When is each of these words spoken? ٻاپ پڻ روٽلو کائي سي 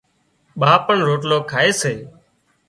ٻاپ 0.59 0.81
پڻ 0.87 0.97
روٽلو 1.07 1.37
کائي 1.51 1.71
سي 1.81 1.93